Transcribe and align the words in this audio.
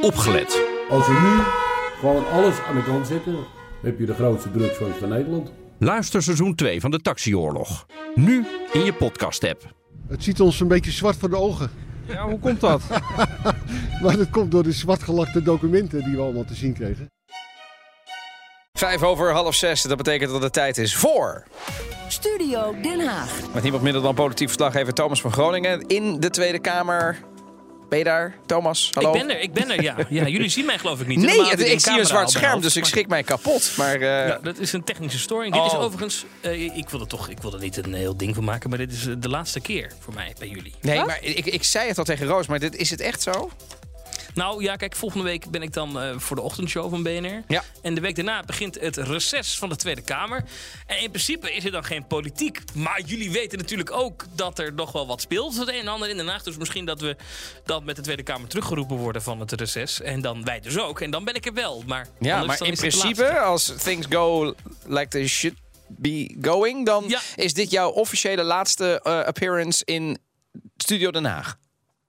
opgelet. 0.00 0.62
Als 0.90 1.06
we 1.06 1.12
nu 1.12 1.42
gewoon 2.00 2.28
alles 2.30 2.60
aan 2.68 2.74
de 2.74 2.82
kant 2.84 3.06
zetten, 3.06 3.36
heb 3.82 3.98
je 3.98 4.06
de 4.06 4.14
grootste 4.14 4.50
drugsfans 4.50 4.96
van 4.96 5.08
Nederland. 5.08 5.52
Luister 5.78 6.22
seizoen 6.22 6.54
2 6.54 6.80
van 6.80 6.90
de 6.90 7.00
Taxioorlog. 7.00 7.86
Nu 8.14 8.46
in 8.72 8.84
je 8.84 8.92
podcast-app. 8.92 9.74
Het 10.08 10.24
ziet 10.24 10.40
ons 10.40 10.60
een 10.60 10.68
beetje 10.68 10.90
zwart 10.90 11.16
voor 11.16 11.30
de 11.30 11.36
ogen. 11.36 11.70
Ja, 12.06 12.28
hoe 12.28 12.38
komt 12.38 12.60
dat? 12.60 12.82
Maar 14.02 14.16
dat 14.16 14.30
komt 14.30 14.50
door 14.50 14.62
de 14.62 14.72
zwartgelakte 14.72 15.42
documenten 15.42 16.04
die 16.04 16.16
we 16.16 16.22
allemaal 16.22 16.44
te 16.44 16.54
zien 16.54 16.72
kregen. 16.72 17.10
Vijf 18.72 19.02
over 19.02 19.32
half 19.32 19.54
zes, 19.54 19.82
dat 19.82 19.96
betekent 19.96 20.30
dat 20.30 20.42
het 20.42 20.52
tijd 20.52 20.78
is 20.78 20.96
voor... 20.96 21.44
Studio 22.08 22.74
Den 22.82 23.06
Haag. 23.06 23.40
Met 23.54 23.62
niemand 23.62 23.82
minder 23.82 24.02
dan 24.02 24.14
politiek 24.14 24.46
verslaggever 24.46 24.92
Thomas 24.92 25.20
van 25.20 25.32
Groningen 25.32 25.86
in 25.86 26.20
de 26.20 26.30
Tweede 26.30 26.58
Kamer. 26.58 27.18
Ben 27.88 27.98
je 27.98 28.04
daar, 28.04 28.34
Thomas? 28.46 28.90
Hallo? 28.94 29.12
Ik 29.12 29.18
ben 29.20 29.30
er, 29.30 29.40
ik 29.40 29.52
ben 29.52 29.70
er, 29.70 29.82
ja. 29.82 29.96
ja. 30.08 30.26
Jullie 30.26 30.48
zien 30.48 30.66
mij 30.66 30.78
geloof 30.78 31.00
ik 31.00 31.06
niet. 31.06 31.18
Nee, 31.18 31.44
het- 31.44 31.60
ik 31.60 31.80
zie 31.80 31.98
een 31.98 32.06
zwart 32.06 32.30
scherm, 32.30 32.50
hoofd, 32.52 32.62
dus 32.62 32.76
ik 32.76 32.84
schrik 32.84 33.08
mij 33.08 33.22
kapot. 33.22 33.72
Maar 33.76 33.94
eh, 33.94 34.00
Ja, 34.28 34.38
dat 34.42 34.58
is 34.58 34.72
een 34.72 34.84
technische 34.84 35.18
storing. 35.18 35.54
Dit 35.54 35.64
is 35.64 35.72
Oh. 35.72 35.80
overigens, 35.82 36.24
eh, 36.40 36.76
ik 36.76 36.88
wil 36.88 37.00
er 37.00 37.06
toch, 37.06 37.28
ik 37.28 37.38
wil 37.40 37.52
er 37.52 37.60
niet 37.60 37.76
een 37.76 37.94
heel 37.94 38.16
ding 38.16 38.34
van 38.34 38.44
maken, 38.44 38.68
maar 38.70 38.78
dit 38.78 38.92
is 38.92 39.06
eh, 39.06 39.14
de 39.18 39.28
laatste 39.28 39.60
keer 39.60 39.92
voor 39.98 40.14
mij 40.14 40.32
bij 40.38 40.48
jullie. 40.48 40.74
nee, 40.80 41.04
maar 41.04 41.18
ik, 41.22 41.46
ik 41.46 41.64
zei 41.64 41.88
het 41.88 41.98
al 41.98 42.04
tegen 42.04 42.26
Roos, 42.26 42.46
maar 42.46 42.58
dit, 42.58 42.76
is 42.76 42.90
het 42.90 43.00
echt 43.00 43.22
zo? 43.22 43.50
Nou 44.34 44.62
ja, 44.62 44.76
kijk, 44.76 44.96
volgende 44.96 45.24
week 45.24 45.50
ben 45.50 45.62
ik 45.62 45.72
dan 45.72 46.00
eh, 46.00 46.10
voor 46.18 46.36
de 46.36 46.42
ochtendshow 46.42 46.90
van 46.90 47.02
BNR. 47.02 47.42
Ja. 47.48 47.64
En 47.82 47.94
de 47.94 48.00
week 48.00 48.14
daarna 48.16 48.42
begint 48.42 48.80
het 48.80 48.96
reces 48.96 49.58
van 49.58 49.68
de 49.68 49.76
Tweede 49.76 50.00
Kamer. 50.00 50.44
En 50.86 50.98
in 51.00 51.10
principe 51.10 51.52
is 51.52 51.64
er 51.64 51.70
dan 51.70 51.84
geen 51.84 52.06
politiek. 52.06 52.60
Maar 52.74 53.00
jullie 53.00 53.30
weten 53.30 53.58
natuurlijk 53.58 53.92
ook 53.92 54.24
dat 54.34 54.58
er 54.58 54.72
nog 54.72 54.92
wel 54.92 55.06
wat 55.06 55.20
speelt. 55.20 55.56
Het 55.56 55.68
een 55.68 55.74
en 55.74 55.88
ander 55.88 56.08
in 56.08 56.16
Den 56.16 56.28
Haag. 56.28 56.42
Dus 56.42 56.56
misschien 56.56 56.84
dat 56.84 57.00
we 57.00 57.16
dan 57.64 57.84
met 57.84 57.96
de 57.96 58.02
Tweede 58.02 58.22
Kamer 58.22 58.48
teruggeroepen 58.48 58.96
worden 58.96 59.22
van 59.22 59.40
het 59.40 59.52
reces. 59.52 60.00
En 60.00 60.20
dan 60.20 60.44
wij 60.44 60.60
dus 60.60 60.78
ook. 60.78 61.00
En 61.00 61.10
dan 61.10 61.24
ben 61.24 61.34
ik 61.34 61.46
er 61.46 61.54
wel. 61.54 61.82
Maar, 61.86 62.08
Ja, 62.20 62.44
maar 62.44 62.62
in 62.62 62.74
principe, 62.74 63.38
als 63.38 63.72
things 63.82 64.06
go 64.10 64.54
like 64.86 65.08
they 65.08 65.26
should 65.26 65.56
be 65.88 66.36
going... 66.40 66.86
dan 66.86 67.04
Ja. 67.08 67.20
is 67.36 67.54
dit 67.54 67.70
jouw 67.70 67.90
officiële 67.90 68.42
laatste 68.42 69.00
eh, 69.02 69.20
appearance 69.20 69.84
in 69.84 70.18
Studio 70.76 71.10
Den 71.10 71.24
Haag. 71.24 71.56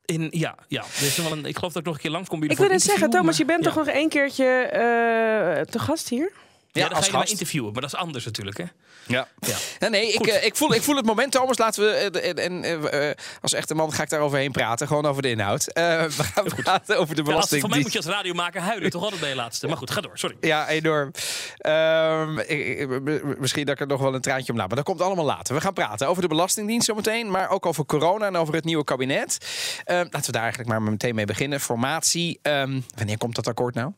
In, 0.09 0.27
ja, 0.31 0.55
ja. 0.67 0.81
Nog 0.81 1.15
wel 1.15 1.31
een, 1.31 1.45
ik 1.45 1.55
geloof 1.55 1.73
dat 1.73 1.81
ik 1.81 1.87
nog 1.87 1.95
een 1.95 2.01
keer 2.01 2.11
langskom 2.11 2.39
bij 2.39 2.49
Ik 2.49 2.57
wil 2.57 2.71
een 2.71 2.79
zeggen, 2.79 3.09
Thomas, 3.09 3.37
je 3.37 3.45
bent 3.45 3.63
toch 3.63 3.75
nog 3.75 3.87
één 3.87 4.09
keertje 4.09 4.45
eh, 4.45 5.61
te 5.61 5.79
gast 5.79 6.09
hier? 6.09 6.31
Ja, 6.71 6.81
Ja, 6.81 6.87
dan 6.87 6.97
als 6.97 7.05
ga 7.07 7.11
je 7.11 7.17
gast. 7.19 7.31
interviewen, 7.31 7.71
maar 7.71 7.81
dat 7.81 7.93
is 7.93 7.99
anders 7.99 8.25
natuurlijk, 8.25 8.57
hè? 8.57 8.63
Ja. 9.07 9.27
Ja. 9.39 9.55
Nee, 9.79 9.89
nee 9.89 10.13
ik, 10.13 10.27
eh, 10.27 10.45
ik, 10.45 10.55
voel, 10.55 10.73
ik 10.73 10.81
voel 10.81 10.95
het 10.95 11.05
moment, 11.05 11.31
Thomas. 11.31 11.57
Laten 11.57 11.83
we. 11.83 11.89
eh, 12.19 12.45
en, 12.45 12.63
en, 12.63 12.91
eh, 12.91 13.15
als 13.41 13.53
echte 13.53 13.75
man 13.75 13.93
ga 13.93 14.03
ik 14.03 14.09
daar 14.09 14.19
overheen 14.19 14.51
praten. 14.51 14.87
Gewoon 14.87 15.05
over 15.05 15.21
de 15.21 15.29
inhoud. 15.29 15.67
Eh, 15.67 16.03
we 16.03 16.23
gaan 16.23 16.45
praten 16.63 16.97
over 16.99 17.15
de 17.15 17.21
Ja, 17.21 17.27
als, 17.27 17.33
belasting. 17.33 17.61
voor 17.61 17.69
mij 17.69 17.79
moet 17.79 17.91
je 17.91 17.97
als 17.97 18.07
radiomaker 18.07 18.61
huilen, 18.61 18.89
toch 18.89 19.03
altijd 19.03 19.21
bij 19.21 19.29
je 19.29 19.35
laatste. 19.35 19.67
Maar 19.67 19.77
goed, 19.77 19.91
ga 19.91 20.01
door, 20.01 20.17
sorry. 20.17 20.35
Ja, 20.41 20.67
enorm. 20.67 21.11
Ehm, 21.57 22.37
ik- 22.39 23.37
misschien 23.39 23.65
dat 23.65 23.75
ik 23.75 23.81
er 23.81 23.87
nog 23.87 24.01
wel 24.01 24.13
een 24.15 24.21
traantje 24.21 24.51
om 24.51 24.57
laat. 24.57 24.67
Maar 24.67 24.75
dat 24.77 24.85
komt 24.85 25.01
allemaal 25.01 25.25
later. 25.25 25.55
We 25.55 25.61
gaan 25.61 25.73
praten 25.73 26.07
over 26.07 26.21
de 26.21 26.27
Belastingdienst 26.27 26.85
zometeen. 26.85 27.31
Maar 27.31 27.49
ook 27.49 27.65
over 27.65 27.85
corona 27.85 28.25
en 28.25 28.35
over 28.35 28.53
het 28.53 28.63
nieuwe 28.63 28.83
kabinet. 28.83 29.37
Ehm, 29.85 29.97
laten 30.09 30.25
we 30.25 30.31
daar 30.31 30.41
eigenlijk 30.41 30.69
maar 30.71 30.81
meteen 30.81 31.15
mee 31.15 31.25
beginnen. 31.25 31.59
Formatie. 31.59 32.39
Ehm, 32.41 32.81
wanneer 32.95 33.17
komt 33.17 33.35
dat 33.35 33.47
akkoord 33.47 33.75
nou? 33.75 33.91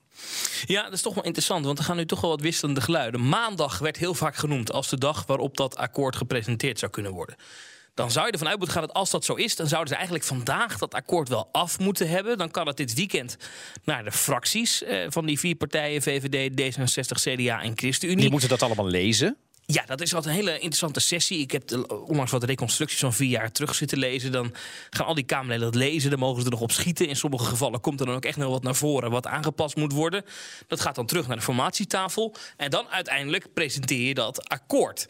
Ja, 0.65 0.83
dat 0.83 0.93
is 0.93 1.01
toch 1.01 1.13
wel 1.13 1.23
interessant, 1.23 1.65
want 1.65 1.77
er 1.77 1.83
gaan 1.83 1.97
nu 1.97 2.05
toch 2.05 2.21
wel 2.21 2.29
wat 2.29 2.41
wisselende 2.41 2.81
geluiden. 2.81 3.29
Maandag 3.29 3.77
werd 3.77 3.97
heel 3.97 4.13
vaak 4.13 4.35
genoemd 4.35 4.71
als 4.71 4.89
de 4.89 4.97
dag 4.97 5.25
waarop 5.25 5.57
dat 5.57 5.75
akkoord 5.75 6.15
gepresenteerd 6.15 6.79
zou 6.79 6.91
kunnen 6.91 7.11
worden. 7.11 7.35
Dan 7.93 8.11
zou 8.11 8.25
je 8.25 8.31
ervan 8.31 8.47
uit 8.47 8.57
moeten 8.57 8.75
gaan 8.77 8.87
dat 8.87 8.95
als 8.95 9.09
dat 9.09 9.25
zo 9.25 9.33
is, 9.33 9.55
dan 9.55 9.67
zouden 9.67 9.89
ze 9.89 9.95
eigenlijk 9.95 10.25
vandaag 10.25 10.77
dat 10.77 10.93
akkoord 10.93 11.29
wel 11.29 11.49
af 11.51 11.79
moeten 11.79 12.09
hebben. 12.09 12.37
Dan 12.37 12.51
kan 12.51 12.67
het 12.67 12.77
dit 12.77 12.93
weekend 12.93 13.37
naar 13.83 14.03
de 14.03 14.11
fracties 14.11 14.83
eh, 14.83 15.05
van 15.09 15.25
die 15.25 15.39
vier 15.39 15.55
partijen: 15.55 16.01
VVD, 16.01 16.51
D66, 16.51 17.21
CDA 17.21 17.61
en 17.61 17.77
ChristenUnie. 17.77 18.21
Die 18.21 18.31
moeten 18.31 18.49
dat 18.49 18.61
allemaal 18.61 18.87
lezen. 18.87 19.37
Ja, 19.65 19.85
dat 19.85 20.01
is 20.01 20.15
altijd 20.15 20.35
een 20.35 20.39
hele 20.39 20.53
interessante 20.53 20.99
sessie. 20.99 21.39
Ik 21.39 21.51
heb 21.51 21.89
onlangs 22.05 22.31
wat 22.31 22.43
reconstructies 22.43 22.99
van 22.99 23.13
vier 23.13 23.29
jaar 23.29 23.51
terug 23.51 23.75
zitten 23.75 23.97
lezen. 23.97 24.31
Dan 24.31 24.53
gaan 24.89 25.05
al 25.05 25.13
die 25.13 25.23
Kamerleden 25.23 25.63
dat 25.63 25.75
lezen. 25.75 26.09
Dan 26.09 26.19
mogen 26.19 26.39
ze 26.39 26.45
er 26.45 26.51
nog 26.51 26.61
op 26.61 26.71
schieten. 26.71 27.07
In 27.07 27.15
sommige 27.15 27.45
gevallen 27.45 27.81
komt 27.81 27.99
er 27.99 28.05
dan 28.05 28.15
ook 28.15 28.25
echt 28.25 28.37
nog 28.37 28.49
wat 28.49 28.63
naar 28.63 28.75
voren 28.75 29.11
wat 29.11 29.27
aangepast 29.27 29.75
moet 29.75 29.93
worden. 29.93 30.25
Dat 30.67 30.81
gaat 30.81 30.95
dan 30.95 31.05
terug 31.05 31.27
naar 31.27 31.37
de 31.37 31.43
formatietafel. 31.43 32.35
En 32.57 32.69
dan 32.69 32.87
uiteindelijk 32.89 33.53
presenteer 33.53 34.07
je 34.07 34.13
dat 34.13 34.49
akkoord. 34.49 35.07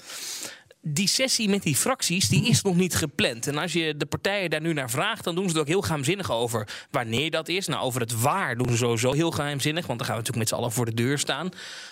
Die 0.83 1.07
sessie 1.07 1.49
met 1.49 1.63
die 1.63 1.75
fracties 1.75 2.29
die 2.29 2.47
is 2.47 2.61
nog 2.61 2.75
niet 2.75 2.95
gepland. 2.95 3.47
En 3.47 3.57
als 3.57 3.73
je 3.73 3.97
de 3.97 4.05
partijen 4.05 4.49
daar 4.49 4.61
nu 4.61 4.73
naar 4.73 4.89
vraagt, 4.89 5.23
dan 5.23 5.35
doen 5.35 5.49
ze 5.49 5.55
er 5.55 5.61
ook 5.61 5.67
heel 5.67 5.81
geheimzinnig 5.81 6.31
over. 6.31 6.67
Wanneer 6.91 7.31
dat 7.31 7.47
is, 7.47 7.67
nou 7.67 7.83
over 7.83 8.01
het 8.01 8.21
waar 8.21 8.57
doen 8.57 8.69
ze 8.69 8.77
sowieso 8.77 9.11
heel 9.11 9.31
geheimzinnig. 9.31 9.85
Want 9.85 9.99
dan 9.99 10.07
gaan 10.07 10.17
we 10.17 10.21
natuurlijk 10.21 10.49
met 10.49 10.59
z'n 10.59 10.63
allen 10.63 10.75
voor 10.75 10.85
de 10.85 11.03
deur 11.03 11.19
staan. 11.19 11.49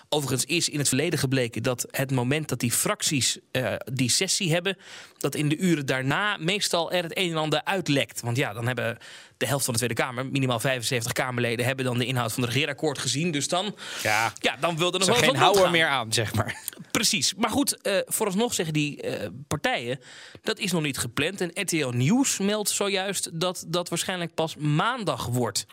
Overigens 0.09 0.45
is 0.45 0.69
in 0.69 0.79
het 0.79 0.87
verleden 0.87 1.19
gebleken 1.19 1.63
dat 1.63 1.87
het 1.91 2.11
moment 2.11 2.49
dat 2.49 2.59
die 2.59 2.71
fracties 2.71 3.37
eh, 3.51 3.73
die 3.93 4.09
sessie 4.09 4.51
hebben, 4.51 4.77
dat 5.17 5.35
in 5.35 5.49
de 5.49 5.57
uren 5.57 5.85
daarna 5.85 6.37
meestal 6.37 6.91
er 6.91 7.03
het 7.03 7.17
een 7.17 7.31
en 7.31 7.37
ander 7.37 7.63
uitlekt. 7.63 8.21
Want 8.21 8.37
ja, 8.37 8.53
dan 8.53 8.67
hebben 8.67 8.97
de 9.39 9.47
helft 9.47 9.65
van 9.65 9.73
de 9.73 9.79
Tweede 9.79 10.01
Kamer, 10.01 10.25
minimaal 10.25 10.59
75 10.59 11.11
Kamerleden, 11.11 11.65
hebben 11.65 11.85
dan 11.85 11.97
de 11.97 12.05
inhoud 12.05 12.33
van 12.33 12.43
het 12.43 12.51
regeerakkoord 12.51 12.97
gezien. 12.97 13.31
Dus 13.31 13.47
dan, 13.47 13.75
Ja. 14.03 14.33
ja, 14.39 14.55
dan 14.59 14.77
wil 14.77 14.93
er 14.93 14.99
nog 14.99 15.07
wel 15.07 15.17
geen 15.17 15.35
houwer 15.35 15.71
meer 15.71 15.87
aan, 15.87 16.13
zeg 16.13 16.33
maar. 16.33 16.57
Precies. 16.91 17.33
Maar 17.35 17.49
goed, 17.49 17.81
eh, 17.81 17.97
vooralsnog 18.05 18.53
zeggen 18.53 18.73
die 18.73 19.01
eh, 19.01 19.27
partijen... 19.47 19.99
dat 20.41 20.59
is 20.59 20.71
nog 20.71 20.81
niet 20.81 20.97
gepland. 20.97 21.41
En 21.41 21.51
RTL 21.53 21.87
Nieuws 21.89 22.37
meldt 22.37 22.69
zojuist 22.69 23.39
dat 23.39 23.65
dat 23.67 23.89
waarschijnlijk 23.89 24.33
pas 24.33 24.55
maandag 24.55 25.25
wordt 25.25 25.65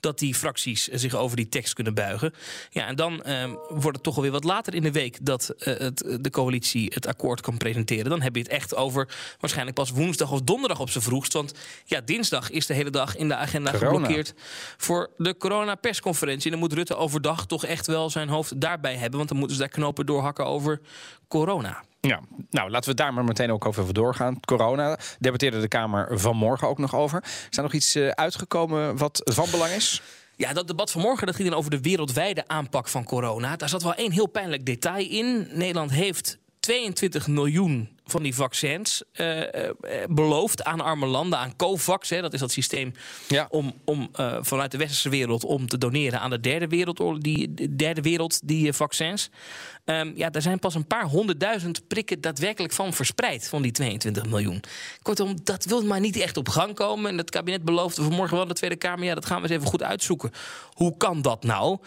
dat 0.00 0.18
die 0.18 0.34
fracties 0.34 0.88
eh, 0.88 0.98
zich 0.98 1.14
over 1.14 1.36
die 1.36 1.48
tekst 1.48 1.74
kunnen 1.74 1.94
buigen. 1.94 2.34
Ja, 2.70 2.86
en 2.86 2.96
dan 2.96 3.22
ehm, 3.22 3.50
wordt 3.68 3.96
het 3.96 4.02
toch 4.02 4.16
alweer 4.16 4.30
wat 4.30 4.44
later 4.44 4.74
in 4.74 4.82
de 4.82 4.92
week 4.92 5.18
dat 5.22 5.48
eh, 5.48 5.78
het, 5.78 6.18
de 6.20 6.30
coalitie 6.30 6.90
het 6.94 7.06
akkoord 7.06 7.40
kan 7.40 7.56
presenteren. 7.56 8.10
Dan 8.10 8.22
heb 8.22 8.34
je 8.34 8.42
het 8.42 8.50
echt 8.50 8.74
over 8.74 9.08
waarschijnlijk 9.40 9.76
pas 9.76 9.90
woensdag 9.90 10.32
of 10.32 10.42
donderdag 10.42 10.80
op 10.80 10.90
zijn 10.90 11.04
vroegst. 11.04 11.32
Want 11.32 11.54
ja, 11.84 12.00
dinsdag 12.00 12.50
is 12.50 12.66
de 12.66 12.74
hele 12.74 12.90
dag 12.90 13.16
in 13.16 13.28
de 13.28 13.36
agenda 13.36 13.70
Corona. 13.70 13.90
geblokkeerd 13.90 14.34
voor 14.76 15.10
de 15.16 15.36
corona-persconferentie. 15.36 16.44
En 16.44 16.50
dan 16.50 16.68
moet 16.68 16.72
Rutte 16.72 16.96
overdag 16.96 17.46
toch 17.46 17.64
echt 17.64 17.86
wel 17.86 18.10
zijn 18.10 18.28
hoofd 18.28 18.60
daarbij 18.60 18.96
hebben. 18.96 19.16
Want 19.16 19.28
dan 19.28 19.38
moeten 19.38 19.56
ze 19.56 19.62
daar 19.62 19.72
knopen 19.72 20.06
doorhakken 20.06 20.46
over 20.46 20.80
corona. 21.28 21.84
Ja, 22.08 22.20
nou 22.50 22.70
laten 22.70 22.90
we 22.90 22.96
daar 22.96 23.14
maar 23.14 23.24
meteen 23.24 23.52
ook 23.52 23.66
over 23.66 23.94
doorgaan. 23.94 24.40
Corona 24.40 24.98
debatteerde 25.18 25.60
de 25.60 25.68
Kamer 25.68 26.18
vanmorgen 26.18 26.68
ook 26.68 26.78
nog 26.78 26.94
over. 26.94 27.22
Is 27.22 27.56
daar 27.56 27.64
nog 27.64 27.72
iets 27.72 27.94
eh, 27.94 28.08
uitgekomen 28.08 28.96
wat 28.96 29.20
van 29.24 29.50
belang 29.50 29.72
is? 29.72 30.02
Ja, 30.36 30.52
dat 30.52 30.66
debat 30.66 30.90
vanmorgen 30.90 31.26
dat 31.26 31.36
ging 31.36 31.48
dan 31.48 31.58
over 31.58 31.70
de 31.70 31.80
wereldwijde 31.80 32.44
aanpak 32.46 32.88
van 32.88 33.04
corona. 33.04 33.56
Daar 33.56 33.68
zat 33.68 33.82
wel 33.82 33.94
één 33.94 34.12
heel 34.12 34.26
pijnlijk 34.26 34.66
detail 34.66 35.08
in. 35.08 35.48
Nederland 35.50 35.90
heeft 35.90 36.38
22 36.60 37.26
miljoen 37.26 37.93
van 38.06 38.22
die 38.22 38.34
vaccins 38.34 39.02
eh, 39.12 39.66
eh, 39.68 39.74
beloofd 40.08 40.64
aan 40.64 40.80
arme 40.80 41.06
landen, 41.06 41.38
aan 41.38 41.56
COVAX. 41.56 42.10
Hè, 42.10 42.20
dat 42.20 42.32
is 42.32 42.40
dat 42.40 42.50
systeem 42.52 42.92
Ja. 43.28 43.46
om, 43.50 43.72
om 43.84 44.08
eh, 44.12 44.36
vanuit 44.40 44.70
de 44.70 44.78
westerse 44.78 45.08
wereld 45.08 45.44
om 45.44 45.68
te 45.68 45.78
doneren 45.78 46.20
aan 46.20 46.30
de 46.30 46.40
derde 46.40 46.68
wereld, 46.68 47.22
die, 47.22 47.54
de 47.54 47.76
derde 47.76 48.00
wereld 48.00 48.40
die 48.48 48.72
vaccins. 48.72 49.30
Ehm, 49.84 50.12
ja, 50.14 50.30
daar 50.30 50.42
zijn 50.42 50.58
pas 50.58 50.74
een 50.74 50.86
paar 50.86 51.04
honderdduizend 51.04 51.86
prikken 51.88 52.20
daadwerkelijk 52.20 52.72
van 52.72 52.92
verspreid, 52.92 53.48
van 53.48 53.62
die 53.62 53.72
22 53.72 54.26
miljoen. 54.26 54.60
Kortom, 55.02 55.36
dat 55.44 55.64
wil 55.64 55.82
maar 55.84 56.00
niet 56.00 56.16
echt 56.16 56.36
op 56.36 56.48
gang 56.48 56.74
komen. 56.74 57.10
En 57.10 57.18
het 57.18 57.30
kabinet 57.30 57.64
beloofde 57.64 58.02
vanmorgen 58.02 58.36
wel 58.36 58.46
de 58.46 58.54
Tweede 58.54 58.76
Kamer, 58.76 59.04
ja, 59.04 59.14
dat 59.14 59.26
gaan 59.26 59.36
we 59.36 59.42
eens 59.42 59.56
even 59.56 59.66
goed 59.66 59.82
uitzoeken. 59.82 60.30
Hoe 60.72 60.96
kan 60.96 61.22
dat 61.22 61.44
nou? 61.44 61.78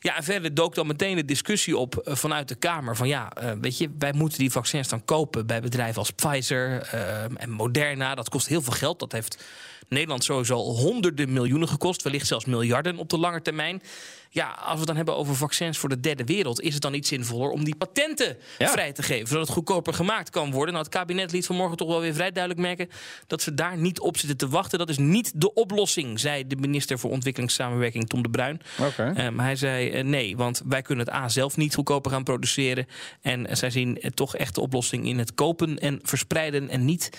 Ja, 0.00 0.16
en 0.16 0.24
verder 0.24 0.54
dook 0.54 0.74
dan 0.74 0.86
meteen 0.86 1.16
de 1.16 1.24
discussie 1.24 1.76
op 1.76 2.00
vanuit 2.04 2.48
de 2.48 2.54
Kamer 2.54 2.96
van 2.96 3.08
ja, 3.08 3.32
weet 3.60 3.78
je, 3.78 3.90
wij 3.98 4.12
moeten 4.12 4.38
die 4.38 4.50
vaccins 4.50 4.88
dan 4.88 5.04
kopen 5.04 5.46
bij 5.46 5.60
bedrijven 5.70 5.98
als 5.98 6.10
Pfizer 6.10 6.82
eh, 6.82 7.22
en 7.36 7.50
Moderna. 7.50 8.14
Dat 8.14 8.28
kost 8.28 8.46
heel 8.46 8.62
veel 8.62 8.72
geld. 8.72 8.98
Dat 8.98 9.12
heeft 9.12 9.44
Nederland 9.88 10.24
sowieso 10.24 10.54
al 10.54 10.76
honderden 10.76 11.32
miljoenen 11.32 11.68
gekost, 11.68 12.02
wellicht 12.02 12.26
zelfs 12.26 12.44
miljarden 12.44 12.96
op 12.96 13.08
de 13.08 13.18
lange 13.18 13.42
termijn. 13.42 13.82
Ja, 14.30 14.48
als 14.50 14.72
we 14.72 14.76
het 14.78 14.86
dan 14.86 14.96
hebben 14.96 15.16
over 15.16 15.36
vaccins 15.36 15.78
voor 15.78 15.88
de 15.88 16.00
derde 16.00 16.24
wereld, 16.24 16.60
is 16.60 16.72
het 16.72 16.82
dan 16.82 16.92
niet 16.92 17.06
zinvoller 17.06 17.50
om 17.50 17.64
die 17.64 17.76
patenten 17.76 18.36
Ja. 18.58 18.68
vrij 18.68 18.92
te 18.92 19.02
geven, 19.02 19.26
zodat 19.26 19.42
het 19.46 19.56
goedkoper 19.56 19.94
gemaakt 19.94 20.30
kan 20.30 20.50
worden? 20.50 20.74
Nou, 20.74 20.86
het 20.86 20.94
kabinet 20.94 21.32
liet 21.32 21.46
vanmorgen 21.46 21.76
toch 21.76 21.88
wel 21.88 22.00
weer 22.00 22.14
vrij 22.14 22.32
duidelijk 22.32 22.62
merken 22.66 22.88
dat 23.26 23.42
ze 23.42 23.54
daar 23.54 23.76
niet 23.76 24.00
op 24.00 24.16
zitten 24.16 24.36
te 24.36 24.48
wachten. 24.48 24.78
Dat 24.78 24.88
is 24.88 24.98
niet 24.98 25.32
de 25.40 25.54
oplossing, 25.54 26.20
zei 26.20 26.46
de 26.46 26.56
minister 26.56 26.98
voor 26.98 27.10
Ontwikkelingssamenwerking 27.10 28.08
Tom 28.08 28.22
de 28.22 28.28
Bruin. 28.30 28.60
Oké. 28.80 29.12
Eh, 29.16 29.28
hij 29.36 29.56
zei 29.56 29.90
eh, 29.90 30.04
nee, 30.04 30.36
want 30.36 30.62
wij 30.64 30.82
kunnen 30.82 31.06
het 31.06 31.14
A 31.14 31.28
zelf 31.28 31.56
niet 31.56 31.74
goedkoper 31.74 32.10
gaan 32.10 32.24
produceren. 32.24 32.86
En 33.20 33.46
eh, 33.46 33.56
zij 33.56 33.70
zien 33.70 33.98
toch 34.14 34.36
echt 34.36 34.54
de 34.54 34.60
oplossing 34.60 35.06
in 35.06 35.18
het 35.18 35.34
kopen 35.34 35.78
en 35.78 35.98
verspreiden 36.02 36.68
en 36.68 36.84
niet 36.84 37.10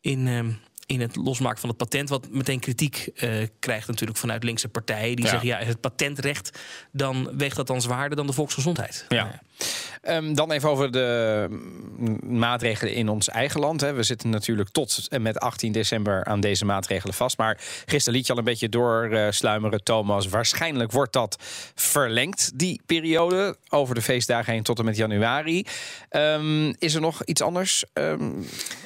in, 0.00 0.26
ehm, 0.26 0.50
in 0.86 1.00
het 1.00 1.16
losmaken 1.16 1.60
van 1.60 1.68
het 1.68 1.78
patent. 1.78 2.08
Wat 2.08 2.28
meteen 2.30 2.60
kritiek 2.60 3.08
eh, 3.14 3.30
krijgt 3.58 3.88
natuurlijk 3.88 4.18
vanuit 4.18 4.44
linkse 4.44 4.68
partijen. 4.68 5.16
Die 5.16 5.24
Ja. 5.24 5.30
zeggen 5.30 5.48
ja, 5.48 5.58
is 5.58 5.66
het 5.68 5.80
patentrecht, 5.80 6.58
dan 6.92 7.36
weegt 7.36 7.56
dat 7.56 7.66
dan 7.66 7.80
zwaarder 7.82 8.16
dan 8.16 8.26
de 8.26 8.32
volksgezondheid. 8.32 9.04
Ja. 9.08 9.40
Ehm, 10.02 10.34
dan 10.34 10.50
even 10.50 10.70
over 10.70 10.90
de 10.90 11.46
mm, 11.50 12.38
maatregelen 12.38 12.94
in 12.94 13.08
ons 13.08 13.28
eigen 13.28 13.60
land. 13.60 13.80
Hè. 13.80 13.92
We 13.92 14.02
zitten 14.02 14.30
natuurlijk 14.30 14.68
tot 14.68 15.06
en 15.08 15.22
met 15.22 15.38
18 15.38 15.72
december 15.72 16.24
aan 16.24 16.40
deze 16.40 16.64
maatregelen 16.64 17.14
vast. 17.14 17.38
Maar 17.38 17.58
gisteren 17.86 18.18
liet 18.18 18.26
je 18.26 18.32
al 18.32 18.38
een 18.38 18.44
beetje 18.44 18.68
doorsluimeren, 18.68 19.82
Thomas. 19.82 20.28
Waarschijnlijk 20.28 20.92
wordt 20.92 21.12
dat 21.12 21.38
verlengd, 21.74 22.50
die 22.54 22.80
periode. 22.86 23.56
Over 23.68 23.94
de 23.94 24.02
feestdagen 24.02 24.52
heen 24.52 24.62
tot 24.62 24.78
en 24.78 24.84
met 24.84 24.96
januari. 24.96 25.64
Ehm, 26.08 26.72
is 26.78 26.94
er 26.94 27.00
nog 27.00 27.24
iets 27.24 27.42
anders 27.42 27.84
ehm, 27.92 28.32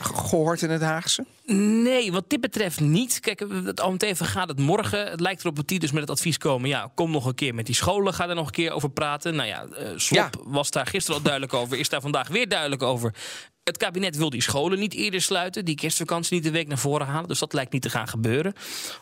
gehoord 0.01 0.63
in 0.63 0.71
het 0.71 0.83
Haagse? 0.83 1.25
Nee, 1.55 2.13
wat 2.13 2.25
dit 2.31 2.41
betreft 2.41 2.81
niet. 2.81 3.21
Kijk, 3.21 3.45
het 3.65 3.81
OMT 3.81 4.07
gaat 4.13 4.49
het 4.49 4.59
morgen. 4.59 5.11
Het 5.11 5.21
lijkt 5.21 5.41
erop 5.41 5.57
dat 5.57 5.69
die 5.69 5.79
dus 5.79 5.93
met 5.93 6.01
het 6.01 6.11
advies 6.11 6.39
komen. 6.39 6.69
Ja, 6.69 6.91
kom 6.95 7.11
nog 7.11 7.27
een 7.27 7.35
keer 7.35 7.55
met 7.55 7.67
die 7.67 7.75
scholen. 7.75 8.15
Ga 8.15 8.29
er 8.29 8.35
nog 8.35 8.47
een 8.47 8.53
keer 8.53 8.73
over 8.73 8.91
praten. 8.91 9.35
Nou 9.35 9.49
ja, 9.49 9.65
uh, 9.71 9.89
Slop 9.97 10.45
was 10.61 10.71
daar 10.71 10.87
gisteren 10.87 11.17
al 11.17 11.23
duidelijk 11.23 11.55
over. 11.55 11.79
Is 11.79 11.89
daar 11.89 12.01
vandaag 12.01 12.29
weer 12.29 12.49
duidelijk 12.49 12.83
over. 12.83 13.15
Het 13.71 13.79
kabinet 13.79 14.17
wil 14.17 14.31
die 14.31 14.43
scholen 14.43 14.79
niet 14.79 14.95
eerder 14.95 15.23
sluiten. 15.23 15.65
Die 15.65 15.75
kerstvakantie 15.75 16.35
niet 16.35 16.45
de 16.45 16.51
week 16.51 16.69
naar 16.69 16.79
voren 16.79 17.07
halen. 17.07 17.29
Dus 17.29 17.39
dat 17.39 17.53
lijkt 17.53 17.73
niet 17.73 17.83
te 17.83 17.91
gaan 17.91 18.09
gebeuren. 18.09 18.55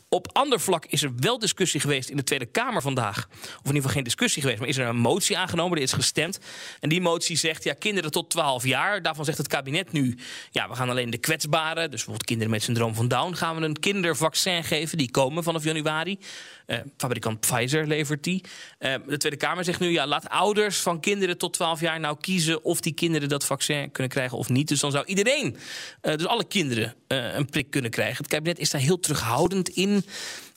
Op 0.08 0.28
ander 0.32 0.60
vlak 0.60 0.84
is 0.86 1.02
er 1.02 1.12
wel 1.16 1.38
discussie 1.38 1.80
geweest 1.80 2.08
in 2.08 2.16
de 2.16 2.22
Tweede 2.22 2.46
Kamer 2.46 2.82
vandaag. 2.82 3.28
Of 3.30 3.40
in 3.42 3.50
ieder 3.54 3.74
geval 3.74 3.90
geen 3.90 4.04
discussie 4.04 4.42
geweest. 4.42 4.60
Maar 4.60 4.68
is 4.68 4.76
er 4.76 4.86
een 4.86 4.96
motie 4.96 5.38
aangenomen. 5.38 5.76
Er 5.76 5.82
is 5.82 5.92
gestemd. 5.92 6.38
En 6.80 6.88
die 6.88 7.00
motie 7.00 7.36
zegt: 7.36 7.64
ja, 7.64 7.74
kinderen 7.74 8.10
tot 8.10 8.30
12 8.30 8.66
jaar. 8.66 9.02
Daarvan 9.02 9.24
zegt 9.24 9.38
het 9.38 9.46
kabinet 9.46 9.92
nu: 9.92 10.18
ja, 10.50 10.68
we 10.68 10.74
gaan 10.74 10.90
alleen 10.90 11.10
de 11.10 11.18
kwetsbaren. 11.18 11.82
Dus 11.82 11.90
bijvoorbeeld 11.90 12.24
kinderen 12.24 12.52
met 12.52 12.62
syndroom 12.62 12.94
van 12.94 13.08
Down. 13.08 13.34
gaan 13.34 13.56
we 13.56 13.64
een 13.64 13.78
kindervaccin 13.78 14.64
geven. 14.64 14.98
Die 14.98 15.10
komen 15.10 15.42
vanaf 15.42 15.64
januari. 15.64 16.18
Uh, 16.66 16.78
fabrikant 16.96 17.40
Pfizer 17.40 17.86
levert 17.86 18.24
die. 18.24 18.44
Uh, 18.78 18.94
de 19.06 19.16
Tweede 19.16 19.36
Kamer 19.36 19.64
zegt 19.64 19.80
nu: 19.80 19.88
ja, 19.88 20.06
laat 20.06 20.28
ouders 20.28 20.78
van 20.78 21.00
kinderen 21.00 21.38
tot 21.38 21.52
12 21.52 21.80
jaar 21.80 22.00
nou 22.00 22.16
kiezen 22.20 22.64
of 22.64 22.80
die 22.80 22.94
kinderen 22.94 23.28
dat 23.28 23.44
vaccin 23.44 23.90
kunnen 23.90 24.12
krijgen 24.12 24.38
of 24.38 24.48
niet. 24.48 24.57
Dus 24.66 24.80
dan 24.80 24.90
zou 24.90 25.04
iedereen, 25.06 25.56
uh, 26.02 26.16
dus 26.16 26.26
alle 26.26 26.44
kinderen, 26.44 26.94
een 27.06 27.46
prik 27.46 27.70
kunnen 27.70 27.90
krijgen. 27.90 28.16
Het 28.16 28.26
kabinet 28.26 28.58
is 28.58 28.70
daar 28.70 28.80
heel 28.80 29.00
terughoudend 29.00 29.68
in 29.68 30.04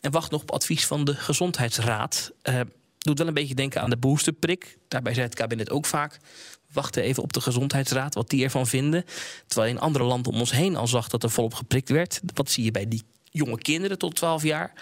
en 0.01 0.12
wacht 0.12 0.31
nog 0.31 0.42
op 0.42 0.51
advies 0.51 0.86
van 0.86 1.03
de 1.03 1.15
Gezondheidsraad. 1.15 2.31
doet 2.98 3.18
wel 3.18 3.27
een 3.27 3.33
beetje 3.33 3.56
denken 3.56 3.81
aan 3.81 3.89
de 3.89 3.98
boosterprik. 3.98 4.77
Daarbij 4.88 5.13
zei 5.13 5.25
het 5.25 5.36
kabinet 5.36 5.69
ook 5.69 5.86
vaak: 5.86 6.19
wachten 6.71 7.03
even 7.03 7.24
op 7.24 7.33
de 7.33 7.42
Gezondheidsraad, 7.42 8.15
wat 8.15 8.30
die 8.30 8.44
ervan 8.44 8.68
vinden. 8.68 9.06
Terwijl 9.48 9.71
in 9.71 9.80
andere 9.80 10.03
landen 10.03 10.33
om 10.33 10.39
ons 10.39 10.51
heen 10.51 10.75
al 10.75 10.88
zag 10.88 11.07
dat 11.07 11.24
er 11.24 11.30
volop 11.30 11.53
geprikt 11.53 11.89
werd. 11.89 12.21
Wat 12.33 12.51
zie 12.51 12.63
je 12.63 12.71
bij 12.71 12.88
die 12.88 13.03
jonge 13.31 13.57
kinderen 13.57 13.98
tot 13.98 14.16
12 14.16 14.44
jaar. 14.44 14.74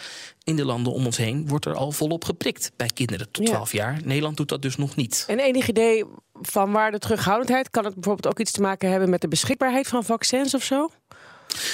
In 0.44 0.56
de 0.56 0.66
landen 0.66 0.94
om 0.94 1.06
ons 1.06 1.18
heen 1.18 1.48
wordt 1.48 1.66
er 1.66 1.76
al 1.76 1.92
volop 1.92 2.26
geprikt 2.26 2.72
bij 2.76 2.90
kinderen 2.94 3.32
tot 3.32 3.46
12 3.46 3.72
jaar. 3.72 4.00
Nederland 4.04 4.38
doet 4.38 4.50
dat 4.50 4.62
dus 4.62 4.76
nog 4.76 4.96
niet. 4.96 5.24
En 5.28 5.40
enig 5.40 5.68
idee 5.68 6.06
van 6.42 6.72
waar 6.72 6.92
de 6.92 7.00
terughoudendheid? 7.00 7.70
Kan 7.70 7.86
het 7.86 7.94
bijvoorbeeld 7.94 8.28
ook 8.28 8.40
iets 8.40 8.52
te 8.52 8.62
maken 8.62 8.90
hebben 8.90 9.10
met 9.10 9.22
de 9.22 9.28
beschikbaarheid 9.28 9.88
van 9.88 10.04
vaccins 10.04 10.54
of 10.54 10.64
zo? 10.64 10.90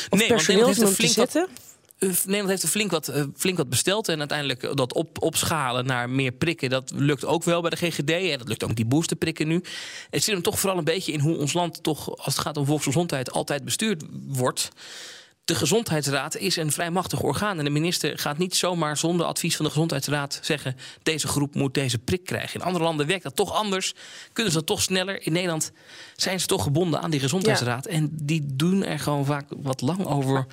Of 0.10 0.20
nee, 0.20 0.28
personeel 0.28 0.66
want 0.66 0.84
om 0.84 0.94
te 0.94 1.08
zetten? 1.08 1.48
Nederland 2.00 2.50
heeft 2.50 2.64
er 2.64 2.70
flink 2.70 2.92
wat, 2.92 3.10
uh, 3.10 3.24
flink 3.36 3.58
wat 3.58 3.70
besteld. 3.70 4.08
En 4.08 4.20
uiteindelijk 4.20 4.78
dat 4.78 4.94
op, 4.94 5.22
opschalen 5.22 5.86
naar 5.86 6.10
meer 6.10 6.32
prikken, 6.32 6.70
dat 6.70 6.92
lukt 6.96 7.26
ook 7.26 7.44
wel 7.44 7.62
bij 7.62 7.70
de 7.70 7.76
GGD. 7.76 8.10
En 8.10 8.38
dat 8.38 8.48
lukt 8.48 8.64
ook 8.64 8.76
die 8.76 8.86
boosterprikken 8.86 9.48
nu. 9.48 9.64
Het 10.10 10.24
zit 10.24 10.34
hem 10.34 10.44
toch 10.44 10.60
vooral 10.60 10.78
een 10.78 10.84
beetje 10.84 11.12
in 11.12 11.20
hoe 11.20 11.38
ons 11.38 11.54
land 11.54 11.84
toch, 11.84 12.18
als 12.18 12.34
het 12.34 12.40
gaat 12.40 12.58
om 12.58 12.66
volksgezondheid, 12.66 13.32
altijd 13.32 13.66
bestuurd 13.66 14.04
wordt. 14.28 14.70
De 15.46 15.56
Gezondheidsraad 15.56 16.38
is 16.38 16.56
een 16.56 16.72
vrij 16.72 16.92
machtig 16.92 17.22
orgaan. 17.22 17.58
En 17.58 17.64
de 17.64 17.70
minister 17.70 18.18
gaat 18.18 18.38
niet 18.38 18.56
zomaar 18.56 18.98
zonder 18.98 19.26
advies 19.26 19.56
van 19.56 19.66
de 19.66 19.72
Gezondheidsraad 19.72 20.40
zeggen: 20.42 20.76
deze 21.04 21.28
groep 21.28 21.56
moet 21.56 21.74
deze 21.74 21.98
prik 21.98 22.24
krijgen. 22.24 22.60
In 22.60 22.66
andere 22.66 22.84
landen 22.84 23.08
werkt 23.08 23.24
dat 23.24 23.36
toch 23.36 23.54
anders. 23.54 23.94
Kunnen 24.34 24.52
ze 24.52 24.58
dat 24.58 24.68
toch 24.68 24.82
sneller? 24.82 25.26
In 25.26 25.34
Nederland 25.34 25.72
zijn 26.16 26.40
ze 26.40 26.48
toch 26.48 26.64
gebonden 26.64 27.02
aan 27.02 27.12
die 27.12 27.20
Gezondheidsraad. 27.20 27.86
En 27.86 28.10
die 28.12 28.46
doen 28.46 28.84
er 28.84 29.00
gewoon 29.00 29.26
vaak 29.26 29.46
wat 29.58 29.82
lang 29.82 30.06
over 30.06 30.46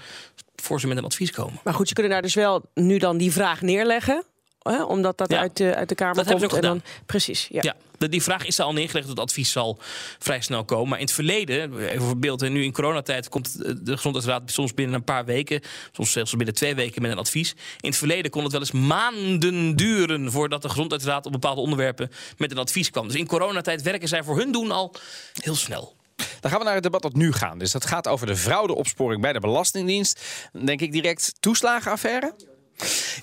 voor 0.57 0.81
ze 0.81 0.87
met 0.87 0.97
een 0.97 1.05
advies 1.05 1.31
komen. 1.31 1.61
Maar 1.65 1.75
goed, 1.75 1.89
ze 1.89 1.95
kunnen 1.95 2.13
daar 2.13 2.23
dus 2.23 2.35
wel 2.35 2.63
nu 2.75 2.99
dan 2.99 3.17
die 3.17 3.33
vraag 3.33 3.61
neerleggen. 3.61 4.25
Hè, 4.63 4.83
omdat 4.85 5.19
dat 5.19 5.31
Ja. 5.31 5.39
uit, 5.39 5.57
de, 5.57 5.75
uit 5.75 5.89
de 5.89 5.95
Kamer 5.95 6.15
Dat 6.15 6.25
hebben 6.27 6.49
komt. 6.49 6.63
ze 6.63 6.69
ook 6.69 6.75
en 6.75 6.81
dan, 6.81 6.91
precies, 7.07 7.49
ja. 7.51 7.61
Ja, 7.63 7.75
de- 7.99 8.09
die 8.09 8.23
vraag 8.23 8.45
is 8.47 8.59
er 8.59 8.65
al 8.65 8.73
neergelegd. 8.73 9.09
Het 9.09 9.19
advies 9.21 9.51
zal 9.53 9.79
vrij 10.19 10.41
snel 10.41 10.65
komen. 10.65 10.89
Maar 10.89 10.99
in 10.99 11.05
het 11.05 11.15
verleden, 11.15 11.79
even 11.89 12.03
voor 12.03 12.19
beeld, 12.19 12.43
en 12.43 12.53
nu 12.53 12.65
in 12.65 12.73
coronatijd 12.73 13.29
komt 13.29 13.59
de 13.87 13.93
Gezondheidsraad 13.97 14.51
soms 14.51 14.75
binnen 14.75 14.95
een 14.97 15.05
paar 15.05 15.25
weken, 15.25 15.61
soms 15.93 16.13
zelfs 16.13 16.37
binnen 16.37 16.55
twee 16.55 16.75
weken 16.75 17.03
met 17.03 17.11
een 17.11 17.19
advies. 17.19 17.51
In 17.81 17.89
het 17.89 17.97
verleden 17.99 18.31
kon 18.31 18.43
het 18.43 18.53
wel 18.53 18.61
eens 18.61 18.73
maanden 18.73 19.77
duren 19.77 20.31
voordat 20.33 20.63
de 20.63 20.69
Gezondheidsraad 20.69 21.27
op 21.27 21.33
bepaalde 21.33 21.61
onderwerpen 21.61 22.11
met 22.37 22.51
een 22.51 22.59
advies 22.59 22.91
kwam. 22.91 23.07
Dus 23.09 23.17
in 23.17 23.27
coronatijd 23.27 23.83
werken 23.83 24.09
zij 24.09 24.23
voor 24.23 24.37
hun 24.39 24.53
doen 24.53 24.71
al 24.71 24.95
heel 25.33 25.55
snel. 25.57 25.95
Dan 26.41 26.51
gaan 26.51 26.59
we 26.61 26.65
naar 26.67 26.75
het 26.75 26.83
debat 26.83 27.03
dat 27.03 27.15
nu 27.15 27.33
gaat. 27.33 27.59
Dus 27.59 27.73
dat 27.73 27.87
gaat 27.87 28.09
over 28.09 28.27
de 28.27 28.37
fraudeopsporing 28.37 29.21
bij 29.23 29.33
de 29.33 29.41
Belastingdienst. 29.41 30.21
Dan 30.53 30.65
denk 30.65 30.81
ik 30.81 30.93
direct 30.93 31.33
toeslagenaffaire. 31.41 32.35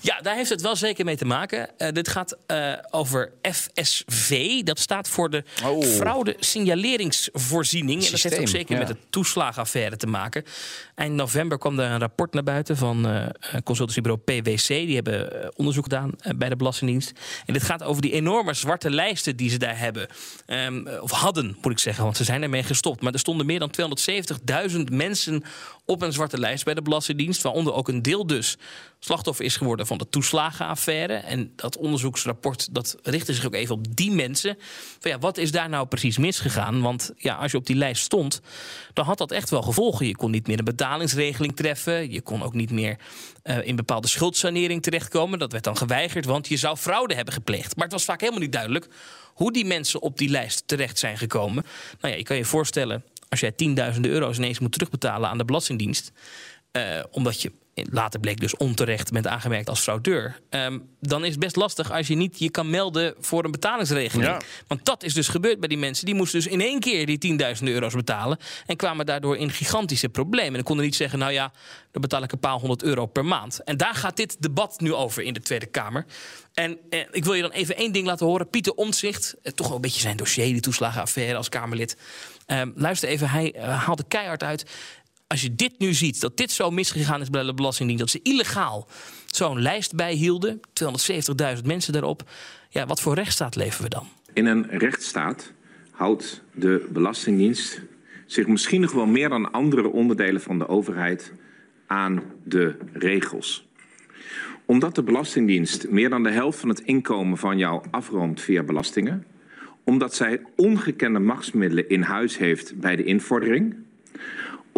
Ja, 0.00 0.20
daar 0.20 0.34
heeft 0.34 0.50
het 0.50 0.60
wel 0.60 0.76
zeker 0.76 1.04
mee 1.04 1.16
te 1.16 1.24
maken. 1.24 1.78
Eh, 1.78 1.92
dit 1.92 2.08
gaat 2.08 2.36
eh, 2.46 2.72
over 2.90 3.32
FSV. 3.52 4.62
Dat 4.62 4.78
staat 4.78 5.08
voor 5.08 5.30
de 5.30 5.44
Oh. 5.64 5.84
fraude 5.84 6.36
signaleringsvoorziening. 6.38 8.04
En 8.04 8.10
dat 8.10 8.22
heeft 8.22 8.38
ook 8.38 8.48
zeker 8.48 8.72
ja. 8.72 8.78
met 8.78 8.88
de 8.88 8.96
toeslagenaffaire 9.10 9.96
te 9.96 10.06
maken. 10.06 10.44
Eind 10.94 11.14
november 11.14 11.58
kwam 11.58 11.78
er 11.78 11.90
een 11.90 11.98
rapport 11.98 12.32
naar 12.32 12.42
buiten 12.42 12.76
van 12.76 13.08
eh 13.08 13.26
consultancybureau 13.64 14.22
PwC. 14.24 14.66
Die 14.68 14.94
hebben 14.94 15.52
onderzoek 15.56 15.82
gedaan 15.84 16.12
bij 16.36 16.48
de 16.48 16.56
Belastingdienst. 16.56 17.12
En 17.46 17.52
dit 17.52 17.62
gaat 17.62 17.82
over 17.82 18.02
die 18.02 18.12
enorme 18.12 18.54
zwarte 18.54 18.90
lijsten 18.90 19.36
die 19.36 19.50
ze 19.50 19.58
daar 19.58 19.78
hebben. 19.78 20.08
Ehm, 20.46 20.86
of 21.00 21.10
hadden, 21.10 21.56
moet 21.62 21.72
ik 21.72 21.78
zeggen, 21.78 22.04
want 22.04 22.16
ze 22.16 22.24
zijn 22.24 22.42
ermee 22.42 22.62
gestopt. 22.62 23.02
Maar 23.02 23.12
er 23.12 23.18
stonden 23.18 23.46
meer 23.46 23.58
dan 23.58 23.70
270.000 23.70 24.90
mensen 24.90 25.42
op 25.84 26.02
een 26.02 26.12
zwarte 26.12 26.38
lijst 26.38 26.64
bij 26.64 26.74
de 26.74 26.82
Belastingdienst. 26.82 27.42
Waaronder 27.42 27.72
ook 27.72 27.88
een 27.88 28.02
deel 28.02 28.26
dus 28.26 28.56
slachtoffer 28.98 29.44
is 29.44 29.49
geworden 29.56 29.86
van 29.86 29.98
de 29.98 30.08
toeslagenaffaire. 30.08 31.14
En 31.14 31.52
dat 31.56 31.76
onderzoeksrapport 31.76 32.74
dat 32.74 32.96
richtte 33.02 33.34
zich 33.34 33.46
ook 33.46 33.54
even 33.54 33.74
op 33.74 33.96
die 33.96 34.10
mensen. 34.10 34.56
Van 34.98 35.10
ja, 35.10 35.18
wat 35.18 35.36
is 35.38 35.50
daar 35.50 35.68
nou 35.68 35.86
precies 35.86 36.18
misgegaan? 36.18 36.80
Want 36.80 37.12
ja, 37.16 37.34
als 37.34 37.50
je 37.50 37.56
op 37.56 37.66
die 37.66 37.76
lijst 37.76 38.02
stond, 38.02 38.40
dan 38.92 39.04
had 39.04 39.18
dat 39.18 39.32
echt 39.32 39.50
wel 39.50 39.62
gevolgen. 39.62 40.06
Je 40.06 40.16
kon 40.16 40.30
niet 40.30 40.46
meer 40.46 40.58
een 40.58 40.64
betalingsregeling 40.64 41.56
treffen. 41.56 42.10
Je 42.12 42.20
kon 42.20 42.42
ook 42.42 42.54
niet 42.54 42.70
meer 42.70 42.96
eh, 43.42 43.66
in 43.66 43.76
bepaalde 43.76 44.08
schuldsanering 44.08 44.82
terechtkomen. 44.82 45.38
Dat 45.38 45.52
werd 45.52 45.64
dan 45.64 45.76
geweigerd, 45.76 46.24
want 46.24 46.48
je 46.48 46.56
zou 46.56 46.76
fraude 46.76 47.14
hebben 47.14 47.34
gepleegd. 47.34 47.76
Maar 47.76 47.84
het 47.84 47.94
was 47.94 48.04
vaak 48.04 48.20
helemaal 48.20 48.40
niet 48.40 48.52
duidelijk 48.52 48.88
hoe 49.24 49.52
die 49.52 49.64
mensen 49.64 50.00
op 50.02 50.18
die 50.18 50.28
lijst 50.28 50.62
terecht 50.66 50.98
zijn 50.98 51.18
gekomen. 51.18 51.64
Nou 52.00 52.12
ja, 52.12 52.18
je 52.18 52.24
kan 52.24 52.36
je 52.36 52.44
voorstellen, 52.44 53.04
als 53.28 53.40
jij 53.40 53.52
tienduizenden 53.52 54.10
euro's 54.10 54.36
ineens 54.36 54.58
moet 54.58 54.72
terugbetalen 54.72 55.28
aan 55.28 55.38
de 55.38 55.44
Belastingdienst. 55.44 56.12
eh, 56.70 56.82
omdat 57.10 57.42
je 57.42 57.52
later 57.90 58.20
bleek 58.20 58.40
dus 58.40 58.56
onterecht 58.56 59.10
bent 59.12 59.26
aangemerkt 59.26 59.68
als 59.68 59.80
fraudeur. 59.80 60.40
ehm, 60.50 60.78
dan 61.00 61.24
is 61.24 61.30
het 61.30 61.38
best 61.38 61.56
lastig 61.56 61.92
als 61.92 62.06
je 62.06 62.14
niet 62.14 62.38
je 62.38 62.50
kan 62.50 62.70
melden 62.70 63.14
voor 63.18 63.44
een 63.44 63.50
betalingsregeling. 63.50 64.28
Ja. 64.28 64.40
Want 64.66 64.84
dat 64.84 65.02
is 65.02 65.14
dus 65.14 65.28
gebeurd 65.28 65.60
bij 65.60 65.68
die 65.68 65.78
mensen. 65.78 66.06
Die 66.06 66.14
moesten 66.14 66.40
dus 66.40 66.52
in 66.52 66.60
één 66.60 66.80
keer 66.80 67.06
die 67.06 67.18
tienduizenden 67.18 67.74
euro's 67.74 67.94
betalen. 67.94 68.38
En 68.66 68.76
kwamen 68.76 69.06
daardoor 69.06 69.36
in 69.36 69.50
gigantische 69.50 70.08
problemen. 70.08 70.48
En 70.48 70.54
dan 70.54 70.62
konden 70.62 70.84
niet 70.84 70.96
zeggen, 70.96 71.18
nou 71.18 71.32
ja, 71.32 71.52
dan 71.90 72.02
betaal 72.02 72.22
ik 72.22 72.32
een 72.32 72.38
paar 72.38 72.52
honderd 72.52 72.82
euro 72.82 73.06
per 73.06 73.24
maand. 73.24 73.64
En 73.64 73.76
daar 73.76 73.94
gaat 73.94 74.16
dit 74.16 74.36
debat 74.42 74.80
nu 74.80 74.94
over 74.94 75.22
in 75.22 75.34
de 75.34 75.40
Tweede 75.40 75.66
Kamer. 75.66 76.06
En 76.54 76.78
eh, 76.90 77.00
ik 77.10 77.24
wil 77.24 77.34
je 77.34 77.42
dan 77.42 77.50
even 77.50 77.76
één 77.76 77.92
ding 77.92 78.06
laten 78.06 78.26
horen. 78.26 78.50
Pieter 78.50 78.74
Omtzigt, 78.74 79.34
eh, 79.42 79.52
toch 79.52 79.66
wel 79.66 79.76
een 79.76 79.82
beetje 79.82 80.00
zijn 80.00 80.16
dossier, 80.16 80.44
die 80.44 80.60
toeslagenaffaire 80.60 81.36
als 81.36 81.48
Kamerlid. 81.48 81.96
Ehm, 82.46 82.70
luister 82.74 83.08
even, 83.08 83.30
hij 83.30 83.52
eh, 83.52 83.84
haalde 83.84 84.04
keihard 84.08 84.42
uit. 84.42 84.64
Als 85.30 85.42
je 85.42 85.54
dit 85.54 85.78
nu 85.78 85.92
ziet, 85.92 86.20
dat 86.20 86.36
dit 86.36 86.50
zo 86.50 86.70
misgegaan 86.70 87.20
is 87.20 87.30
bij 87.30 87.42
de 87.42 87.54
Belastingdienst... 87.54 88.02
dat 88.02 88.10
ze 88.12 88.30
illegaal 88.30 88.88
zo'n 89.26 89.60
lijst 89.60 89.94
bijhielden, 89.94 90.60
270.000 91.58 91.64
mensen 91.64 91.92
daarop... 91.92 92.22
ja, 92.68 92.86
wat 92.86 93.00
voor 93.00 93.14
rechtsstaat 93.14 93.56
leven 93.56 93.82
we 93.82 93.88
dan? 93.88 94.06
In 94.32 94.46
een 94.46 94.66
rechtsstaat 94.70 95.52
houdt 95.90 96.42
de 96.54 96.88
Belastingdienst 96.92 97.80
zich 98.26 98.46
misschien 98.46 98.80
nog 98.80 98.92
wel 98.92 99.06
meer 99.06 99.28
dan 99.28 99.52
andere 99.52 99.88
onderdelen 99.88 100.40
van 100.40 100.58
de 100.58 100.68
overheid 100.68 101.32
aan 101.86 102.22
de 102.44 102.76
regels. 102.92 103.66
Omdat 104.64 104.94
de 104.94 105.02
Belastingdienst 105.02 105.88
meer 105.88 106.10
dan 106.10 106.22
de 106.22 106.30
helft 106.30 106.58
van 106.58 106.68
het 106.68 106.80
inkomen 106.80 107.38
van 107.38 107.58
jou 107.58 107.84
afroomt 107.90 108.40
via 108.40 108.62
belastingen, 108.62 109.26
omdat 109.84 110.14
zij 110.14 110.40
ongekende 110.56 111.18
machtsmiddelen 111.18 111.88
in 111.88 112.02
huis 112.02 112.38
heeft 112.38 112.80
bij 112.80 112.96
de 112.96 113.04
invordering, 113.04 113.76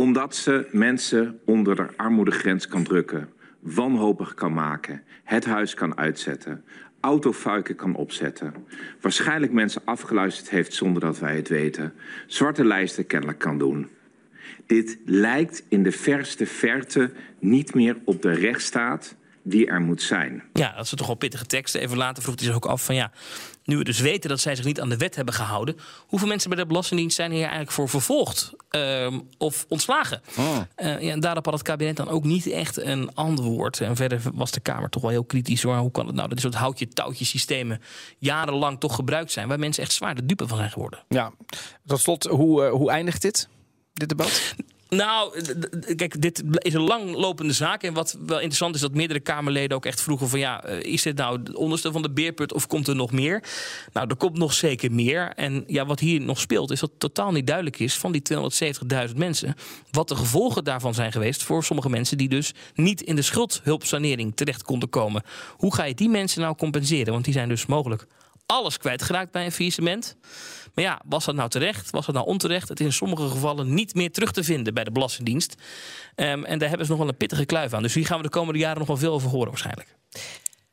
omdat 0.03 0.37
ze 0.37 0.69
mensen 0.71 1.41
onder 1.45 1.77
de 1.77 1.89
armoedegrens 1.97 2.69
kan 2.69 2.83
drukken, 2.83 3.29
wanhopig 3.61 4.35
kan 4.35 4.53
maken, 4.55 5.03
het 5.25 5.45
huis 5.45 5.75
kan 5.75 5.97
uitzetten, 5.97 6.65
autofuiken 7.01 7.77
kan 7.77 7.95
opzetten, 7.95 8.55
waarschijnlijk 9.01 9.53
mensen 9.53 9.83
afgeluisterd 9.85 10.51
heeft 10.51 10.75
zonder 10.75 11.03
dat 11.03 11.19
wij 11.19 11.37
het 11.37 11.49
weten, 11.49 11.93
zwarte 12.27 12.65
lijsten 12.65 13.07
kennelijk 13.07 13.39
kan 13.39 13.59
doen. 13.59 13.89
Dit 14.67 14.99
lijkt 15.05 15.65
in 15.69 15.83
de 15.83 15.93
verste 15.93 16.47
verte 16.47 17.13
niet 17.39 17.75
meer 17.75 17.97
op 18.05 18.23
de 18.23 18.33
rechtsstaat 18.33 19.15
die 19.43 19.67
er 19.67 19.81
moet 19.81 20.03
zijn. 20.03 20.43
Ja, 20.53 20.75
dat 20.75 20.85
is 20.85 20.91
toch 20.91 21.07
wel 21.07 21.17
pittige 21.17 21.47
teksten. 21.47 21.81
Even 21.81 21.97
later 21.97 22.23
vroeg 22.23 22.35
hij 22.35 22.45
zich 22.45 22.55
ook 22.55 22.67
af 22.67 22.85
van 22.85 22.95
ja, 22.95 23.13
nu 23.65 23.77
we 23.77 23.85
dus 23.85 24.01
weten 24.01 24.31
dat 24.31 24.41
zij 24.41 24.57
zich 24.57 24.65
niet 24.65 24.81
aan 24.81 24.89
de 24.89 24.97
wet 24.97 25.17
hebben 25.17 25.35
gehouden, 25.35 25.77
hoeveel 26.07 26.29
mensen 26.29 26.51
bij 26.51 26.59
de 26.59 26.67
Belastingdienst 26.67 27.17
zijn 27.17 27.31
hier 27.31 27.41
eigenlijk 27.41 27.71
voor 27.71 27.89
vervolgd 27.89 28.53
ehm, 28.71 29.21
of 29.39 29.67
ontslagen? 29.69 30.23
Eh, 30.75 31.01
ja, 31.01 31.11
en 31.11 31.21
daarop 31.21 31.45
had 31.45 31.55
het 31.55 31.63
kabinet 31.63 31.97
dan 31.97 32.09
ook 32.09 32.25
niet 32.25 32.47
echt 32.47 32.77
een 32.77 33.15
antwoord. 33.15 33.81
En 33.81 33.97
verder 33.97 34.21
was 34.35 34.51
de 34.51 34.61
Kamer 34.61 34.89
toch 34.89 35.03
wel 35.03 35.11
heel 35.11 35.25
kritisch 35.25 35.63
hoor. 35.63 35.77
Hoe 35.77 35.91
kan 35.91 36.07
het 36.07 36.15
nou 36.15 36.29
dat 36.29 36.39
dit 36.39 36.53
soort 36.53 36.63
houtje-touwtje 36.63 37.25
systemen 37.25 37.81
jarenlang 38.19 38.81
toch 38.81 38.95
gebruikt 38.95 39.33
zijn, 39.33 39.49
waar 39.49 39.59
mensen 39.59 39.83
echt 39.83 39.93
zwaar 39.93 40.15
de 40.15 40.27
dupe 40.27 40.49
van 40.49 40.57
zijn 40.57 40.71
geworden? 40.71 41.05
Ja, 41.09 41.33
tot 41.87 42.01
slot, 42.01 42.25
hoe, 42.25 42.65
eh, 42.65 42.71
hoe 42.71 42.91
eindigt 42.91 43.23
dit? 43.23 43.49
Dit 43.93 44.09
debat? 44.09 44.55
Nou, 44.97 45.41
kijk, 45.97 46.21
dit 46.21 46.43
is 46.59 46.75
een 46.75 46.81
langlopende 46.81 47.53
zaak. 47.53 47.83
En 47.83 47.95
wat 47.95 48.17
wel 48.27 48.37
interessant 48.37 48.75
is, 48.75 48.81
dat 48.81 48.95
meerdere 48.95 49.21
Kamerleden 49.21 49.77
ook 49.77 49.87
echt 49.87 50.01
vroegen 50.01 50.29
van... 50.29 50.39
ja, 50.39 50.65
eh, 50.65 50.93
is 50.93 51.03
dit 51.03 51.17
nou 51.17 51.39
het 51.39 51.55
onderste 51.55 51.93
van 51.93 52.03
de 52.03 52.11
beerput 52.11 52.53
of 52.53 52.67
komt 52.67 52.89
er 52.89 52.97
nog 52.97 53.13
meer? 53.13 53.45
Nou, 53.93 54.09
er 54.09 54.17
komt 54.17 54.39
nog 54.39 54.53
zeker 54.53 54.93
meer. 54.93 55.33
En 55.35 55.65
ja, 55.67 55.87
wat 55.87 56.01
hier 56.01 56.21
nog 56.21 56.41
speelt, 56.41 56.71
is 56.71 56.81
dat 56.81 56.91
totaal 56.99 57.33
niet 57.33 57.47
duidelijk 57.47 57.79
is... 57.79 57.95
van 57.95 58.13
die 58.13 58.23
270.000 59.09 59.17
mensen, 59.17 59.55
wat 59.91 60.09
de 60.09 60.17
gevolgen 60.17 60.65
daarvan 60.65 60.95
zijn 60.95 61.13
geweest... 61.13 61.43
voor 61.43 61.65
sommige 61.65 61.91
mensen 61.91 62.19
die 62.19 62.29
dus 62.29 62.53
niet 62.75 63.03
in 63.03 63.17
de 63.17 63.23
schuldhulpsanering 63.23 64.37
terecht 64.37 64.63
konden 64.63 64.89
komen. 64.89 65.23
Hoe 65.57 65.75
ga 65.75 65.85
je 65.85 65.95
die 65.95 66.09
mensen 66.09 66.41
nou 66.41 66.57
compenseren? 66.57 67.13
Want 67.13 67.25
die 67.25 67.35
zijn 67.35 67.49
dus 67.49 67.67
mogelijk 67.67 68.07
alles 68.47 68.79
kwijtgeraakt 68.79 69.31
bij 69.31 69.45
een 69.45 69.53
faillissement. 69.53 70.17
Maar 70.75 70.85
ja, 70.85 71.01
was 71.05 71.25
dat 71.25 71.35
nou 71.35 71.49
terecht? 71.49 71.91
Was 71.91 72.07
dat 72.07 72.15
nou 72.15 72.27
onterecht? 72.27 72.69
Het 72.69 72.81
is 72.81 72.87
in 72.87 72.93
sommige 72.93 73.29
gevallen 73.29 73.75
niet 73.75 73.95
meer 73.95 74.13
terug 74.13 74.33
te 74.33 74.45
vinden 74.45 74.75
bij 74.75 74.85
de 74.85 74.93
Belastingdienst. 74.93 75.55
Ehm, 76.15 76.45
en 76.45 76.59
daar 76.59 76.69
hebben 76.69 76.87
ze 76.87 76.93
nog 76.93 77.01
wel 77.01 77.11
een 77.11 77.17
pittige 77.17 77.45
kluif 77.45 77.73
aan. 77.73 77.83
Dus 77.83 77.95
hier 77.95 78.07
gaan 78.07 78.17
we 78.17 78.23
de 78.23 78.29
komende 78.29 78.59
jaren 78.59 78.79
nog 78.79 78.87
wel 78.87 78.97
veel 78.97 79.13
over 79.13 79.31
horen 79.31 79.49
waarschijnlijk. 79.49 79.97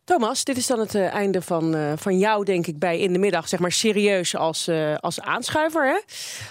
Thomas, 0.10 0.44
dit 0.44 0.58
is 0.58 0.68
dan 0.68 0.80
het 0.80 0.96
eh, 0.96 1.14
einde 1.14 1.42
van, 1.42 1.76
eh, 1.76 1.92
van 1.96 2.18
jou, 2.18 2.46
denk 2.46 2.68
ik, 2.68 2.80
bij 2.80 3.00
In 3.00 3.14
de 3.14 3.20
Middag. 3.20 3.48
Zeg 3.48 3.60
maar 3.60 3.72
serieus 3.72 4.36
als, 4.36 4.68
eh, 4.68 4.96
als 5.00 5.20
aanschuiver, 5.22 5.88
hè? 5.88 6.00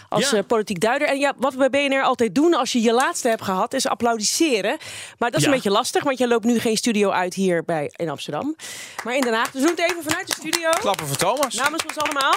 Als 0.08 0.30
Ja. 0.30 0.42
politiek 0.42 0.80
duider. 0.80 1.08
En 1.08 1.18
ja, 1.18 1.32
wat 1.36 1.54
we 1.54 1.68
bij 1.70 1.88
BNR 1.88 2.02
altijd 2.02 2.34
doen 2.34 2.54
als 2.54 2.72
je 2.72 2.82
je 2.82 2.92
laatste 2.92 3.28
hebt 3.28 3.42
gehad, 3.42 3.74
is 3.74 3.86
applaudisseren. 3.86 4.76
Maar 5.18 5.30
dat 5.30 5.34
is 5.38 5.40
Ja. 5.46 5.48
een 5.48 5.54
beetje 5.54 5.70
lastig, 5.70 6.02
want 6.04 6.18
jij 6.18 6.28
loopt 6.28 6.44
nu 6.44 6.58
geen 6.58 6.76
studio 6.76 7.10
uit 7.10 7.34
hier 7.34 7.64
bij, 7.64 7.90
in 7.96 8.08
Amsterdam. 8.08 8.56
Maar 9.04 9.14
in 9.14 9.20
Den 9.20 9.34
Haag. 9.34 9.50
Dus 9.50 9.60
we 9.62 9.66
doen 9.66 9.76
het 9.76 9.90
even 9.90 10.02
vanuit 10.02 10.26
de 10.26 10.32
studio. 10.38 10.70
Klappen 10.70 11.06
voor 11.06 11.16
Thomas. 11.16 11.54
Namens 11.54 11.82
ons 11.84 11.98
allemaal. 11.98 12.34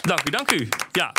Dank 0.00 0.28
u, 0.28 0.30
dank 0.30 0.52
u. 0.52 0.68
Ja. 0.92 1.12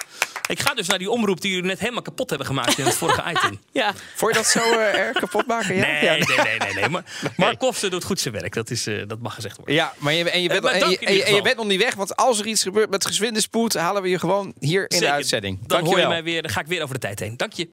Ik 0.53 0.59
ga 0.59 0.73
dus 0.73 0.87
naar 0.87 0.97
die 0.97 1.09
omroep 1.09 1.41
die 1.41 1.51
jullie 1.51 1.65
net 1.65 1.79
helemaal 1.79 2.01
kapot 2.01 2.29
hebben 2.29 2.47
gemaakt 2.47 2.77
in 2.77 2.85
het 2.85 2.95
vorige 2.95 3.23
item. 3.35 3.59
Ja. 3.71 3.93
Vond 4.15 4.31
je 4.35 4.37
dat 4.37 4.47
zo 4.49 4.59
eh, 4.79 4.99
erg 4.99 5.17
kapot 5.19 5.47
maken? 5.47 5.75
Ja? 5.75 5.81
Nee, 5.85 6.03
Ja. 6.03 6.11
nee, 6.11 6.37
nee, 6.47 6.57
nee. 6.59 6.73
nee. 6.73 6.89
Maar 6.89 7.03
Mark 7.37 7.59
Koster 7.59 7.89
doet 7.89 8.03
goed 8.03 8.19
zijn 8.19 8.33
werk. 8.33 8.53
Dat, 8.53 8.69
is, 8.69 8.87
eh, 8.87 9.03
dat 9.07 9.19
mag 9.19 9.33
gezegd 9.33 9.57
worden. 9.57 9.75
Ja, 9.75 9.93
maar 9.97 10.13
je, 10.13 10.29
en, 10.29 10.41
je 10.41 10.47
bent, 10.47 10.59
Eh, 10.59 10.65
maar 10.65 10.73
en, 10.73 10.79
dank 10.79 10.91
je, 10.91 10.97
in 10.99 11.07
en 11.07 11.13
je- 11.13 11.19
ieder 11.19 11.27
en 11.27 11.33
je 11.35 11.39
geval. 11.39 11.41
bent 11.43 11.57
nog 11.57 11.65
niet 11.77 11.83
weg, 11.83 11.95
want 11.95 12.15
als 12.15 12.39
er 12.39 12.45
iets 12.45 12.61
gebeurt 12.63 12.89
met 12.89 13.05
gezwinde 13.05 13.41
spoed, 13.41 13.73
halen 13.73 14.01
we 14.01 14.09
je 14.09 14.19
gewoon 14.19 14.53
hier 14.59 14.89
in 14.89 14.99
de 14.99 15.11
uitzending. 15.11 15.57
Dan 15.57 15.67
hoor 15.67 15.77
je 15.77 15.83
Dankjewel. 15.85 16.09
mij 16.09 16.23
weer, 16.23 16.41
dan 16.41 16.51
ga 16.51 16.59
ik 16.59 16.67
weer 16.67 16.81
over 16.81 16.93
de 16.95 17.01
tijd 17.01 17.19
heen. 17.19 17.37
Dank 17.37 17.53
je. 17.53 17.69